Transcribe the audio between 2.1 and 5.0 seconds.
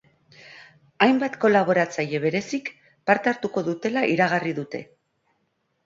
berezik parte hartuko dutela iragarri dute.